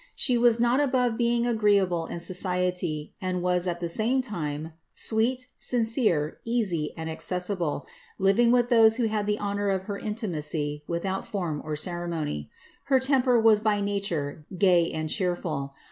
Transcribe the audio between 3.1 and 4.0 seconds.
ind was, at the